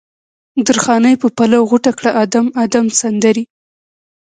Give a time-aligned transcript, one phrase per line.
[0.67, 3.43] درخانۍ په پلو غوټه کړه ادم، ادم سندرې